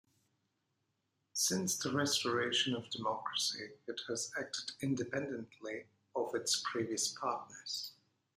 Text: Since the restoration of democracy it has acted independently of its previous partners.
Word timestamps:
Since 1.33 1.77
the 1.77 1.91
restoration 1.93 2.73
of 2.73 2.89
democracy 2.89 3.73
it 3.87 4.01
has 4.07 4.31
acted 4.35 4.71
independently 4.81 5.85
of 6.15 6.33
its 6.33 6.63
previous 6.71 7.09
partners. 7.09 7.91